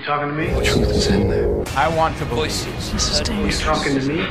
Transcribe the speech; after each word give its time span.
You 0.00 0.06
talking 0.06 0.28
to 0.28 0.34
me? 0.34 0.46
The 0.46 0.64
truth 0.64 0.90
is 0.96 1.06
in 1.08 1.28
there. 1.28 1.62
I 1.76 1.86
want 1.94 2.16
to 2.18 2.24
voices. 2.24 2.88
You 3.28 3.52
talking 3.52 4.00
to 4.00 4.06
me? 4.08 4.24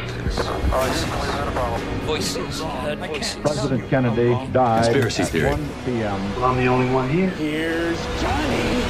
Voices. 2.08 2.62
Heard 2.62 2.98
voices. 2.98 3.36
President 3.44 3.88
Kennedy 3.88 4.34
died 4.52 4.86
Conspiracy 4.86 5.22
at 5.22 5.28
theory. 5.30 5.52
1 5.52 5.70
p.m. 5.86 6.36
Well, 6.36 6.46
I'm 6.46 6.58
the 6.58 6.66
only 6.66 6.92
one 6.92 7.08
here. 7.08 7.30
Here's 7.38 8.00
Johnny. 8.20 8.84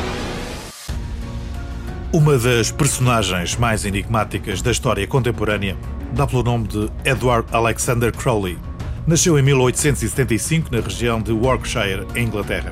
Uma 2.13 2.37
das 2.37 2.71
personagens 2.71 3.57
mais 3.57 3.83
enigmáticas 3.83 4.61
da 4.61 4.71
história 4.71 5.05
contemporânea 5.05 5.75
dá 6.13 6.25
pelo 6.25 6.43
nome 6.43 6.69
de 6.69 6.89
Edward 7.03 7.45
Alexander 7.51 8.15
Crowley. 8.15 8.57
Nasceu 9.05 9.37
em 9.37 9.41
1875 9.41 10.73
na 10.73 10.79
região 10.79 11.21
de 11.21 11.33
Warwickshire, 11.33 12.07
em 12.15 12.23
Inglaterra. 12.23 12.71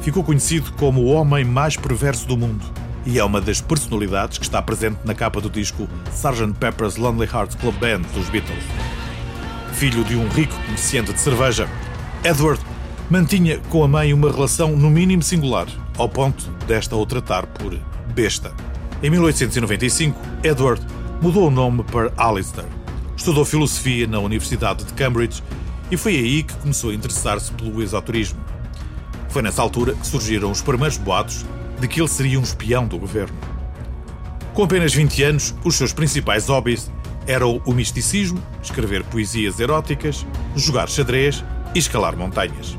Ficou 0.00 0.22
conhecido 0.22 0.70
como 0.78 1.00
o 1.00 1.06
homem 1.06 1.44
mais 1.44 1.76
perverso 1.76 2.28
do 2.28 2.36
mundo 2.36 2.79
e 3.06 3.18
é 3.18 3.24
uma 3.24 3.40
das 3.40 3.60
personalidades 3.60 4.38
que 4.38 4.44
está 4.44 4.60
presente 4.60 4.98
na 5.04 5.14
capa 5.14 5.40
do 5.40 5.48
disco 5.48 5.88
Sgt. 6.12 6.52
Pepper's 6.58 6.96
Lonely 6.96 7.28
Hearts 7.32 7.56
Club 7.56 7.74
Band 7.76 8.00
dos 8.14 8.28
Beatles. 8.28 8.64
Filho 9.72 10.04
de 10.04 10.16
um 10.16 10.28
rico 10.28 10.54
comerciante 10.64 11.12
de 11.12 11.20
cerveja, 11.20 11.68
Edward 12.22 12.60
mantinha 13.08 13.58
com 13.70 13.82
a 13.82 13.88
mãe 13.88 14.12
uma 14.12 14.30
relação 14.30 14.76
no 14.76 14.90
mínimo 14.90 15.22
singular, 15.22 15.66
ao 15.96 16.08
ponto 16.08 16.48
desta 16.66 16.94
o 16.94 17.06
tratar 17.06 17.46
por 17.46 17.74
besta. 18.14 18.52
Em 19.02 19.10
1895, 19.10 20.20
Edward 20.44 20.84
mudou 21.22 21.48
o 21.48 21.50
nome 21.50 21.82
para 21.84 22.12
Alistair. 22.16 22.68
Estudou 23.16 23.44
filosofia 23.44 24.06
na 24.06 24.18
Universidade 24.18 24.84
de 24.84 24.92
Cambridge 24.92 25.42
e 25.90 25.96
foi 25.96 26.16
aí 26.16 26.42
que 26.42 26.54
começou 26.54 26.90
a 26.90 26.94
interessar-se 26.94 27.52
pelo 27.52 27.82
esoterismo. 27.82 28.38
Foi 29.28 29.42
nessa 29.42 29.62
altura 29.62 29.94
que 29.94 30.06
surgiram 30.06 30.50
os 30.50 30.62
primeiros 30.62 30.96
boatos 30.96 31.44
de 31.80 31.88
que 31.88 32.00
ele 32.00 32.08
seria 32.08 32.38
um 32.38 32.42
espião 32.42 32.86
do 32.86 32.98
governo. 32.98 33.36
Com 34.54 34.64
apenas 34.64 34.92
20 34.92 35.22
anos, 35.22 35.54
os 35.64 35.74
seus 35.74 35.92
principais 35.92 36.48
hobbies 36.48 36.90
eram 37.26 37.60
o 37.64 37.72
misticismo, 37.72 38.42
escrever 38.62 39.04
poesias 39.04 39.60
eróticas, 39.60 40.26
jogar 40.56 40.88
xadrez 40.88 41.44
e 41.74 41.78
escalar 41.78 42.16
montanhas. 42.16 42.76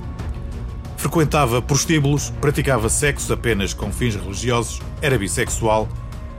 Frequentava 0.98 1.62
prostíbulos, 1.62 2.32
praticava 2.42 2.88
sexo 2.90 3.34
apenas 3.34 3.74
com 3.74 3.92
fins 3.92 4.16
religiosos, 4.16 4.80
era 5.02 5.18
bissexual 5.18 5.88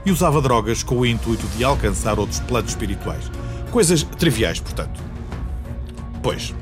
e 0.05 0.11
usava 0.11 0.41
drogas 0.41 0.83
com 0.83 0.99
o 0.99 1.05
intuito 1.05 1.45
de 1.47 1.63
alcançar 1.63 2.19
outros 2.19 2.39
planos 2.39 2.71
espirituais. 2.71 3.29
Coisas 3.71 4.03
triviais, 4.03 4.59
portanto. 4.59 5.01
Pois, 6.21 6.53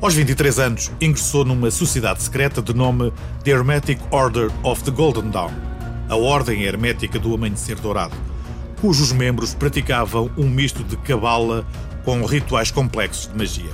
aos 0.00 0.14
23 0.14 0.58
anos, 0.60 0.92
ingressou 1.00 1.44
numa 1.44 1.70
sociedade 1.70 2.22
secreta 2.22 2.62
de 2.62 2.72
nome 2.72 3.12
The 3.42 3.50
Hermetic 3.50 4.00
Order 4.12 4.48
of 4.62 4.84
the 4.84 4.92
Golden 4.92 5.28
Dawn, 5.30 5.50
a 6.08 6.14
Ordem 6.14 6.62
Hermética 6.62 7.18
do 7.18 7.34
Amanhecer 7.34 7.76
Dourado, 7.80 8.14
cujos 8.80 9.10
membros 9.10 9.54
praticavam 9.54 10.30
um 10.36 10.48
misto 10.48 10.84
de 10.84 10.96
cabala 10.98 11.66
com 12.04 12.24
rituais 12.24 12.70
complexos 12.70 13.26
de 13.26 13.36
magia. 13.36 13.70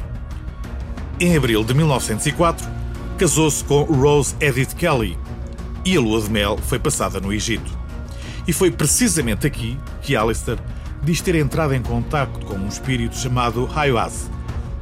Em 1.20 1.36
abril 1.36 1.62
de 1.62 1.74
1904, 1.74 2.66
casou-se 3.18 3.62
com 3.62 3.82
Rose 3.82 4.34
Edith 4.40 4.74
Kelly 4.76 5.18
e 5.84 5.96
a 5.96 6.00
lua 6.00 6.22
de 6.22 6.30
mel 6.30 6.56
foi 6.56 6.78
passada 6.78 7.20
no 7.20 7.32
Egito. 7.32 7.70
E 8.48 8.52
foi 8.52 8.70
precisamente 8.70 9.46
aqui 9.46 9.78
que 10.00 10.16
Alistair 10.16 10.58
diz 11.02 11.20
ter 11.20 11.34
entrado 11.34 11.74
em 11.74 11.82
contacto 11.82 12.46
com 12.46 12.54
um 12.54 12.68
espírito 12.68 13.16
chamado 13.16 13.68
Haywas, 13.74 14.30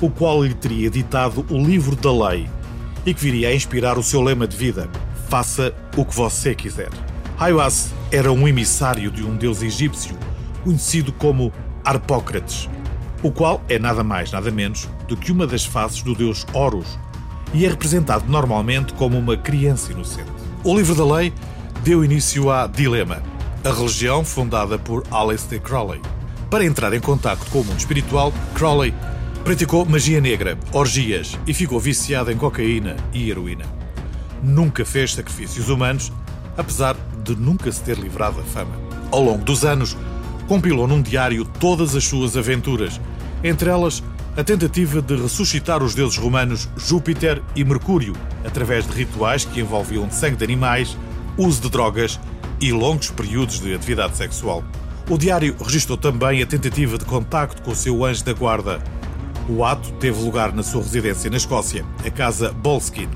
o 0.02 0.10
qual 0.10 0.42
lhe 0.42 0.52
teria 0.52 0.90
ditado 0.90 1.46
o 1.48 1.56
livro 1.56 1.94
da 1.94 2.12
lei 2.12 2.50
e 3.06 3.14
que 3.14 3.20
viria 3.22 3.48
a 3.48 3.54
inspirar 3.54 3.96
o 3.96 4.02
seu 4.02 4.20
lema 4.20 4.46
de 4.46 4.56
vida: 4.56 4.90
Faça 5.28 5.72
o 5.96 6.04
que 6.04 6.14
você 6.14 6.54
quiser. 6.54 6.90
Haywas 7.38 7.94
era 8.10 8.30
um 8.30 8.46
emissário 8.46 9.10
de 9.10 9.24
um 9.24 9.36
deus 9.36 9.62
egípcio 9.62 10.16
conhecido 10.64 11.12
como 11.12 11.52
Harpócrates, 11.84 12.68
o 13.22 13.30
qual 13.30 13.62
é 13.68 13.78
nada 13.78 14.04
mais 14.04 14.30
nada 14.30 14.50
menos 14.50 14.88
do 15.08 15.16
que 15.16 15.32
uma 15.32 15.46
das 15.46 15.64
faces 15.64 16.02
do 16.02 16.14
deus 16.14 16.46
Horus 16.52 16.98
e 17.54 17.64
é 17.64 17.68
representado 17.68 18.24
normalmente 18.28 18.92
como 18.94 19.18
uma 19.18 19.36
criança 19.36 19.92
inocente. 19.92 20.30
O 20.64 20.76
livro 20.76 20.94
da 20.94 21.16
lei 21.16 21.32
deu 21.82 22.04
início 22.04 22.50
a 22.50 22.66
Dilema, 22.66 23.22
a 23.64 23.70
religião 23.70 24.24
fundada 24.24 24.78
por 24.78 25.04
Aleister 25.10 25.60
Crowley. 25.60 26.00
Para 26.48 26.64
entrar 26.64 26.92
em 26.92 27.00
contacto 27.00 27.50
com 27.50 27.60
o 27.60 27.64
mundo 27.64 27.78
espiritual, 27.78 28.32
Crowley 28.54 28.94
praticou 29.44 29.84
magia 29.84 30.20
negra, 30.20 30.56
orgias 30.72 31.36
e 31.46 31.52
ficou 31.52 31.80
viciado 31.80 32.30
em 32.30 32.36
cocaína 32.36 32.96
e 33.12 33.28
heroína. 33.28 33.64
Nunca 34.42 34.84
fez 34.84 35.14
sacrifícios 35.14 35.68
humanos, 35.68 36.12
apesar 36.56 36.96
de 37.24 37.34
nunca 37.34 37.70
se 37.72 37.82
ter 37.82 37.98
livrado 37.98 38.36
da 38.36 38.44
fama. 38.44 38.74
Ao 39.10 39.22
longo 39.22 39.44
dos 39.44 39.64
anos, 39.64 39.96
compilou 40.46 40.86
num 40.86 41.02
diário 41.02 41.44
todas 41.44 41.96
as 41.96 42.04
suas 42.04 42.36
aventuras, 42.36 43.00
entre 43.42 43.68
elas 43.68 44.02
a 44.36 44.44
tentativa 44.44 45.02
de 45.02 45.16
ressuscitar 45.16 45.82
os 45.82 45.94
deuses 45.94 46.16
romanos 46.16 46.68
Júpiter 46.76 47.42
e 47.54 47.64
Mercúrio, 47.64 48.14
através 48.44 48.86
de 48.86 48.92
rituais 48.92 49.44
que 49.44 49.60
envolviam 49.60 50.10
sangue 50.10 50.36
de 50.36 50.44
animais, 50.44 50.96
uso 51.36 51.60
de 51.62 51.68
drogas 51.68 52.18
e 52.60 52.72
longos 52.72 53.10
períodos 53.10 53.60
de 53.60 53.74
atividade 53.74 54.16
sexual. 54.16 54.62
O 55.10 55.18
diário 55.18 55.56
registrou 55.60 55.98
também 55.98 56.42
a 56.42 56.46
tentativa 56.46 56.96
de 56.96 57.04
contacto 57.04 57.60
com 57.62 57.72
o 57.72 57.76
seu 57.76 58.04
anjo 58.04 58.24
da 58.24 58.32
guarda. 58.32 58.80
O 59.54 59.66
ato 59.66 59.92
teve 60.00 60.24
lugar 60.24 60.54
na 60.54 60.62
sua 60.62 60.82
residência 60.82 61.28
na 61.28 61.36
Escócia, 61.36 61.84
a 62.06 62.10
casa 62.10 62.52
Boleskine. 62.52 63.12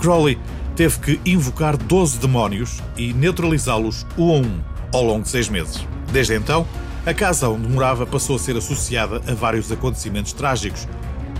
Crowley 0.00 0.36
teve 0.74 0.98
que 0.98 1.20
invocar 1.24 1.76
12 1.76 2.18
demónios 2.18 2.82
e 2.96 3.12
neutralizá-los 3.12 4.04
um 4.18 4.30
a 4.32 4.38
um 4.38 4.60
ao 4.92 5.04
longo 5.04 5.22
de 5.22 5.28
seis 5.28 5.48
meses. 5.48 5.86
Desde 6.10 6.34
então, 6.34 6.66
a 7.06 7.14
casa 7.14 7.48
onde 7.48 7.68
morava 7.68 8.04
passou 8.04 8.34
a 8.34 8.38
ser 8.40 8.56
associada 8.56 9.22
a 9.30 9.34
vários 9.34 9.70
acontecimentos 9.70 10.32
trágicos, 10.32 10.88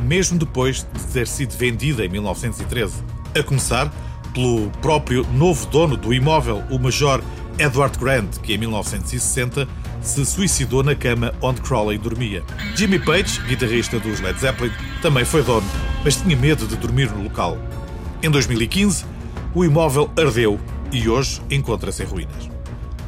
mesmo 0.03 0.39
depois 0.39 0.87
de 0.95 1.13
ter 1.13 1.27
sido 1.27 1.51
vendida 1.57 2.05
em 2.05 2.09
1913. 2.09 3.03
A 3.37 3.43
começar 3.43 3.93
pelo 4.33 4.71
próprio 4.81 5.27
novo 5.33 5.67
dono 5.67 5.97
do 5.97 6.15
imóvel, 6.15 6.63
o 6.71 6.79
Major 6.79 7.21
Edward 7.59 7.99
Grant, 7.99 8.39
que 8.39 8.55
em 8.55 8.59
1960 8.59 9.67
se 10.01 10.25
suicidou 10.25 10.83
na 10.83 10.95
cama 10.95 11.35
onde 11.41 11.61
Crowley 11.61 11.99
dormia. 11.99 12.43
Jimmy 12.75 12.99
Page, 12.99 13.41
guitarrista 13.47 13.99
dos 13.99 14.21
Led 14.21 14.39
Zeppelin, 14.39 14.73
também 15.03 15.25
foi 15.25 15.43
dono, 15.43 15.67
mas 16.05 16.17
tinha 16.17 16.37
medo 16.37 16.67
de 16.67 16.77
dormir 16.77 17.11
no 17.11 17.23
local. 17.23 17.59
Em 18.23 18.31
2015, 18.31 19.05
o 19.55 19.65
imóvel 19.65 20.11
ardeu 20.19 20.59
e 20.93 21.09
hoje 21.09 21.41
encontra-se 21.51 22.03
em 22.03 22.07
ruínas. 22.07 22.51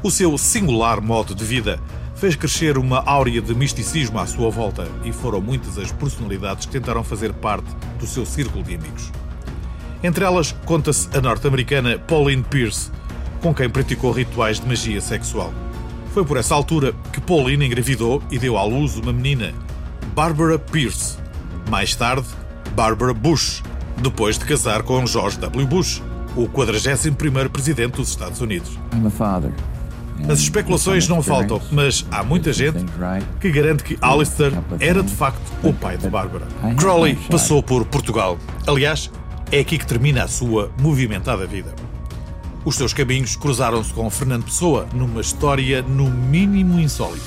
O 0.03 0.11
seu 0.11 0.37
singular 0.37 1.01
modo 1.01 1.35
de 1.35 1.45
vida 1.45 1.81
fez 2.17 2.37
crescer 2.37 2.79
uma 2.79 3.03
áurea 3.05 3.41
de 3.41 3.55
misticismo 3.55 4.19
à 4.19 4.27
sua 4.27 4.51
volta 4.51 4.87
e 5.05 5.13
foram 5.13 5.41
muitas 5.41 5.77
as 5.79 5.91
personalidades 5.91 6.67
que 6.67 6.73
tentaram 6.73 7.03
fazer 7.03 7.33
parte 7.33 7.67
do 7.99 8.07
seu 8.07 8.25
círculo 8.25 8.63
de 8.63 8.75
amigos. 8.75 9.11
Entre 10.03 10.25
elas, 10.25 10.55
conta-se 10.65 11.09
a 11.17 11.21
norte-americana 11.21 11.99
Pauline 11.99 12.43
Pierce, 12.43 12.91
com 13.41 13.55
quem 13.55 13.69
praticou 13.69 14.13
rituais 14.13 14.61
de 14.61 14.67
magia 14.67 15.01
sexual. 15.01 15.53
Foi 16.13 16.25
por 16.27 16.37
essa 16.37 16.55
altura 16.55 16.95
que 17.11 17.21
Pauline 17.23 17.65
engravidou 17.65 18.23
e 18.31 18.39
deu 18.39 18.59
à 18.59 18.65
luz 18.65 18.97
uma 18.97 19.13
menina, 19.15 19.55
Barbara 20.15 20.59
Pierce. 20.59 21.17
Mais 21.71 21.95
tarde, 21.95 22.27
Barbara 22.77 23.15
Bush, 23.15 23.63
depois 23.97 24.39
de 24.39 24.45
casar 24.45 24.83
com 24.83 25.07
George 25.07 25.39
W. 25.39 25.67
Bush, 25.67 26.03
o 26.37 26.47
41º 26.47 27.49
presidente 27.49 27.97
dos 27.97 28.11
Estados 28.11 28.43
Unidos. 28.43 28.79
As 30.29 30.41
especulações 30.41 31.09
não 31.09 31.23
faltam, 31.23 31.61
mas 31.71 32.07
há 32.11 32.23
muita 32.23 32.53
gente 32.53 32.85
que 33.41 33.51
garante 33.51 33.83
que 33.83 33.97
Alistair 34.03 34.53
era 34.81 35.03
de 35.03 35.13
facto 35.13 35.41
o 35.63 35.73
pai 35.73 35.97
de 35.97 36.11
Bárbara. 36.11 36.47
Crowley 36.77 37.17
passou 37.31 37.63
por 37.63 37.87
Portugal. 37.87 38.39
Aliás, 38.67 39.11
é 39.51 39.61
aqui 39.61 39.79
que 39.79 39.87
termina 39.87 40.25
a 40.25 40.29
sua 40.29 40.71
movimentada 40.79 41.47
vida. 41.47 41.75
Os 42.65 42.77
seus 42.77 42.93
caminhos 42.93 43.35
cruzaram-se 43.35 43.93
com 43.93 44.09
Fernando 44.09 44.45
Pessoa 44.45 44.87
numa 44.95 45.21
história 45.21 45.83
no 45.83 46.09
mínimo 46.09 46.79
insólita. 46.79 47.25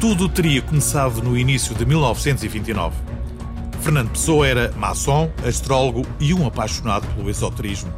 Tudo 0.00 0.28
teria 0.28 0.60
começado 0.60 1.22
no 1.22 1.38
início 1.38 1.74
de 1.76 1.86
1929. 1.86 2.96
Fernando 3.80 4.10
Pessoa 4.10 4.46
era 4.46 4.72
maçom, 4.76 5.30
astrólogo 5.46 6.04
e 6.18 6.34
um 6.34 6.44
apaixonado 6.44 7.06
pelo 7.14 7.30
esoterismo. 7.30 7.92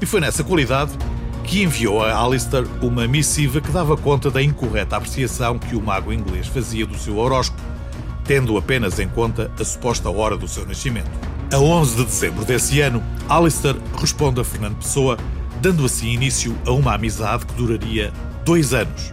E 0.00 0.06
foi 0.06 0.20
nessa 0.20 0.42
qualidade 0.42 0.92
que 1.44 1.62
enviou 1.62 2.02
a 2.02 2.18
Alistair 2.18 2.66
uma 2.80 3.06
missiva 3.06 3.60
que 3.60 3.70
dava 3.70 3.98
conta 3.98 4.30
da 4.30 4.42
incorreta 4.42 4.96
apreciação 4.96 5.58
que 5.58 5.76
o 5.76 5.82
mago 5.82 6.10
inglês 6.10 6.46
fazia 6.46 6.86
do 6.86 6.96
seu 6.96 7.18
horóscopo, 7.18 7.60
tendo 8.24 8.56
apenas 8.56 8.98
em 8.98 9.08
conta 9.08 9.50
a 9.60 9.64
suposta 9.64 10.08
hora 10.08 10.38
do 10.38 10.48
seu 10.48 10.64
nascimento. 10.64 11.10
A 11.52 11.58
11 11.58 11.96
de 11.96 12.04
dezembro 12.04 12.44
desse 12.46 12.80
ano, 12.80 13.02
Alistair 13.28 13.76
responde 14.00 14.40
a 14.40 14.44
Fernando 14.44 14.76
Pessoa, 14.76 15.18
dando 15.60 15.84
assim 15.84 16.08
início 16.08 16.56
a 16.66 16.72
uma 16.72 16.94
amizade 16.94 17.44
que 17.44 17.54
duraria 17.54 18.12
dois 18.44 18.72
anos. 18.72 19.12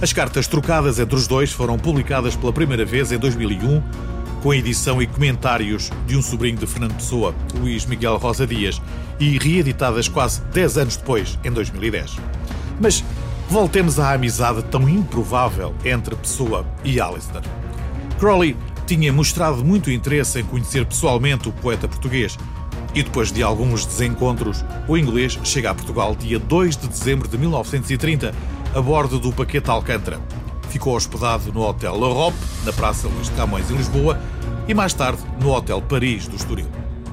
As 0.00 0.12
cartas 0.12 0.46
trocadas 0.46 0.98
entre 0.98 1.14
os 1.14 1.26
dois 1.26 1.52
foram 1.52 1.78
publicadas 1.78 2.36
pela 2.36 2.52
primeira 2.52 2.84
vez 2.84 3.12
em 3.12 3.18
2001, 3.18 3.82
com 4.42 4.50
a 4.50 4.56
edição 4.56 5.02
e 5.02 5.06
comentários 5.06 5.90
de 6.06 6.16
um 6.16 6.22
sobrinho 6.22 6.56
de 6.56 6.66
Fernando 6.66 6.94
Pessoa, 6.94 7.34
Luís 7.54 7.86
Miguel 7.86 8.16
Rosa 8.16 8.46
Dias, 8.46 8.80
e 9.18 9.38
reeditadas 9.38 10.08
quase 10.08 10.40
10 10.52 10.78
anos 10.78 10.96
depois, 10.96 11.38
em 11.44 11.50
2010. 11.50 12.16
Mas 12.80 13.04
voltemos 13.48 13.98
à 13.98 14.12
amizade 14.12 14.62
tão 14.64 14.88
improvável 14.88 15.74
entre 15.84 16.14
Pessoa 16.14 16.64
e 16.84 17.00
Alistair. 17.00 17.42
Crowley 18.18 18.56
tinha 18.86 19.12
mostrado 19.12 19.64
muito 19.64 19.90
interesse 19.90 20.40
em 20.40 20.44
conhecer 20.44 20.86
pessoalmente 20.86 21.48
o 21.48 21.52
poeta 21.52 21.86
português 21.86 22.38
e 22.94 23.02
depois 23.02 23.30
de 23.30 23.42
alguns 23.42 23.84
desencontros, 23.84 24.64
o 24.86 24.96
inglês 24.96 25.38
chega 25.44 25.70
a 25.70 25.74
Portugal 25.74 26.14
dia 26.14 26.38
2 26.38 26.76
de 26.76 26.88
dezembro 26.88 27.28
de 27.28 27.36
1930 27.36 28.34
a 28.74 28.80
bordo 28.80 29.18
do 29.18 29.32
paquete 29.32 29.70
Alcântara. 29.70 30.20
Ficou 30.68 30.94
hospedado 30.94 31.52
no 31.52 31.62
Hotel 31.62 31.96
L'Europe, 31.96 32.36
na 32.64 32.72
Praça 32.72 33.08
Luís 33.08 33.28
de 33.28 33.34
Camões, 33.34 33.70
em 33.70 33.76
Lisboa, 33.76 34.20
e 34.66 34.74
mais 34.74 34.92
tarde 34.92 35.22
no 35.40 35.52
Hotel 35.54 35.80
Paris, 35.80 36.28
do 36.28 36.36
Estoril. 36.36 36.68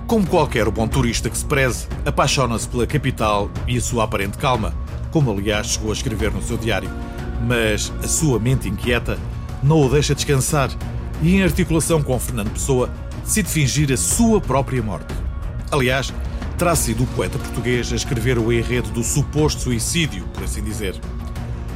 Como 0.07 0.27
qualquer 0.27 0.69
bom 0.69 0.88
turista 0.88 1.30
que 1.30 1.38
se 1.38 1.45
preze, 1.45 1.88
apaixona-se 2.06 2.68
pela 2.68 2.86
capital 2.86 3.50
e 3.68 3.77
a 3.77 3.81
sua 3.81 4.04
aparente 4.04 4.38
calma, 4.38 4.74
como 5.10 5.31
aliás 5.31 5.68
chegou 5.68 5.89
a 5.89 5.94
escrever 5.94 6.31
no 6.31 6.42
seu 6.42 6.57
diário. 6.57 6.89
Mas 7.48 7.92
a 8.04 8.07
sua 8.07 8.38
mente 8.39 8.68
inquieta 8.68 9.18
não 9.63 9.81
o 9.81 9.89
deixa 9.89 10.13
descansar 10.13 10.69
e, 11.22 11.36
em 11.36 11.44
articulação 11.44 12.04
com 12.04 12.19
Fernando 12.19 12.51
Pessoa, 12.51 12.89
decide 13.24 13.50
fingir 13.50 13.92
a 13.92 13.98
sua 13.98 14.39
própria 14.39 14.83
morte. 14.83 15.25
Aliás, 15.71 16.13
terá 16.57 16.75
sido 16.75 17.03
o 17.03 17.07
poeta 17.07 17.38
português 17.38 17.91
a 17.91 17.95
escrever 17.95 18.38
o 18.38 18.51
enredo 18.51 18.89
do 18.91 19.03
suposto 19.03 19.62
suicídio, 19.62 20.25
por 20.33 20.44
assim 20.44 20.63
dizer. 20.63 20.95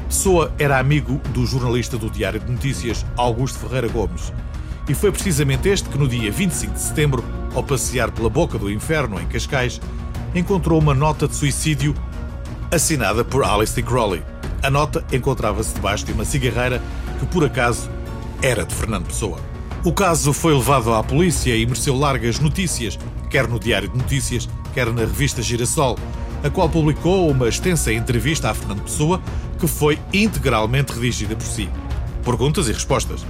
Pessoa 0.07 0.53
era 0.57 0.79
amigo 0.79 1.21
do 1.33 1.45
jornalista 1.45 1.97
do 1.97 2.09
Diário 2.09 2.39
de 2.39 2.51
Notícias, 2.51 3.05
Augusto 3.15 3.59
Ferreira 3.59 3.87
Gomes. 3.87 4.33
E 4.87 4.93
foi 4.95 5.11
precisamente 5.11 5.69
este 5.69 5.87
que, 5.87 5.97
no 5.97 6.07
dia 6.07 6.31
25 6.31 6.73
de 6.73 6.81
setembro, 6.81 7.23
ao 7.53 7.63
passear 7.63 8.09
pela 8.09 8.29
boca 8.29 8.57
do 8.57 8.71
inferno, 8.71 9.19
em 9.19 9.27
Cascais, 9.27 9.79
encontrou 10.33 10.79
uma 10.79 10.95
nota 10.95 11.27
de 11.27 11.35
suicídio 11.35 11.93
assinada 12.71 13.23
por 13.23 13.43
Alistair 13.43 13.85
Crowley. 13.85 14.23
A 14.63 14.69
nota 14.69 15.05
encontrava-se 15.11 15.75
debaixo 15.75 16.05
de 16.05 16.11
uma 16.11 16.25
cigarreira 16.25 16.81
que, 17.19 17.25
por 17.27 17.43
acaso, 17.43 17.89
era 18.41 18.65
de 18.65 18.73
Fernando 18.73 19.05
Pessoa. 19.07 19.39
O 19.83 19.93
caso 19.93 20.33
foi 20.33 20.53
levado 20.53 20.93
à 20.93 21.03
polícia 21.03 21.55
e 21.55 21.65
mereceu 21.65 21.95
largas 21.95 22.39
notícias, 22.39 22.97
quer 23.29 23.47
no 23.47 23.59
Diário 23.59 23.87
de 23.87 23.97
Notícias, 23.97 24.49
quer 24.73 24.91
na 24.91 25.01
revista 25.01 25.41
Girassol, 25.41 25.97
a 26.43 26.49
qual 26.49 26.69
publicou 26.69 27.29
uma 27.29 27.47
extensa 27.47 27.93
entrevista 27.93 28.49
a 28.49 28.53
Fernando 28.53 28.83
Pessoa, 28.83 29.21
que 29.59 29.67
foi 29.67 29.99
integralmente 30.13 30.93
redigida 30.93 31.35
por 31.35 31.45
si. 31.45 31.69
Perguntas 32.23 32.67
e 32.67 32.73
respostas. 32.73 33.25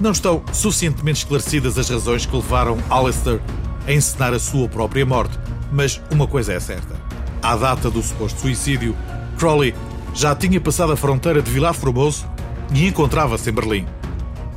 Não 0.00 0.12
estão 0.12 0.42
suficientemente 0.52 1.20
esclarecidas 1.20 1.78
as 1.78 1.88
razões 1.88 2.26
que 2.26 2.34
levaram 2.34 2.78
Alistair 2.90 3.40
a 3.86 3.92
encenar 3.92 4.32
a 4.32 4.38
sua 4.38 4.68
própria 4.68 5.04
morte, 5.06 5.38
mas 5.70 6.00
uma 6.10 6.26
coisa 6.26 6.52
é 6.52 6.60
certa. 6.60 6.96
À 7.42 7.56
data 7.56 7.90
do 7.90 8.02
suposto 8.02 8.40
suicídio, 8.40 8.96
Crowley 9.38 9.74
já 10.14 10.34
tinha 10.34 10.60
passado 10.60 10.92
a 10.92 10.96
fronteira 10.96 11.42
de 11.42 11.50
Vilar 11.50 11.74
Formoso 11.74 12.26
e 12.72 12.86
encontrava-se 12.86 13.50
em 13.50 13.52
Berlim. 13.52 13.86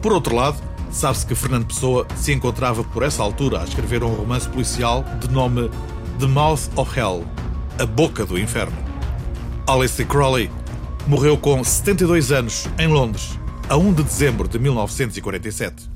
Por 0.02 0.14
outro 0.14 0.36
lado, 0.36 0.58
sabe-se 0.92 1.26
que 1.26 1.36
Fernando 1.36 1.66
Pessoa 1.66 2.08
se 2.16 2.32
encontrava 2.32 2.84
por 2.84 3.04
essa 3.04 3.22
altura 3.22 3.62
a 3.62 3.64
escrever 3.64 4.04
um 4.04 4.14
romance 4.14 4.48
policial 4.50 5.04
de 5.20 5.30
nome 5.30 5.70
The 6.20 6.28
Mouth 6.28 6.70
of 6.76 6.98
Hell 6.98 7.26
A 7.80 7.86
Boca 7.86 8.26
do 8.26 8.40
Inferno. 8.40 8.78
Alistair 9.68 10.08
Crowley 10.08 10.50
morreu 11.08 11.38
com 11.38 11.64
72 11.64 12.32
anos 12.32 12.68
em 12.78 12.88
Londres, 12.88 13.40
a 13.70 13.78
1 13.78 13.94
de 13.94 14.04
dezembro 14.04 14.48
de 14.48 14.60
1947. 14.60 15.95